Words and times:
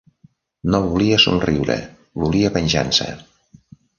No 0.75 0.79
volia 0.85 1.19
somriure; 1.25 1.77
volia 2.25 2.53
venjança. 2.57 3.09